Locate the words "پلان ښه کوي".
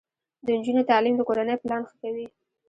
1.63-2.25